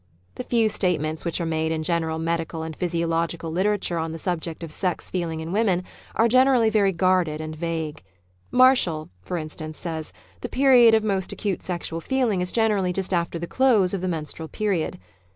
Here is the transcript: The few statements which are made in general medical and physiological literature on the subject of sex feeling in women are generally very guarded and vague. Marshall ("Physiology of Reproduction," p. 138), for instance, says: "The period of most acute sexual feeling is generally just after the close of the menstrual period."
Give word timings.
The 0.33 0.43
few 0.43 0.67
statements 0.67 1.23
which 1.25 1.39
are 1.39 1.45
made 1.45 1.71
in 1.71 1.83
general 1.83 2.17
medical 2.17 2.63
and 2.63 2.75
physiological 2.75 3.51
literature 3.51 3.99
on 3.99 4.13
the 4.13 4.17
subject 4.17 4.63
of 4.63 4.71
sex 4.71 5.11
feeling 5.11 5.41
in 5.41 5.51
women 5.51 5.83
are 6.15 6.27
generally 6.27 6.71
very 6.71 6.91
guarded 6.91 7.39
and 7.39 7.55
vague. 7.55 8.01
Marshall 8.49 9.11
("Physiology 9.23 9.25
of 9.25 9.29
Reproduction," 9.29 9.29
p. 9.29 9.29
138), 9.29 9.29
for 9.29 9.37
instance, 9.37 9.77
says: 9.77 10.13
"The 10.41 10.49
period 10.49 10.95
of 10.95 11.03
most 11.03 11.31
acute 11.31 11.61
sexual 11.61 12.01
feeling 12.01 12.41
is 12.41 12.51
generally 12.51 12.91
just 12.91 13.13
after 13.13 13.37
the 13.37 13.45
close 13.45 13.93
of 13.93 14.01
the 14.01 14.07
menstrual 14.07 14.47
period." 14.47 14.97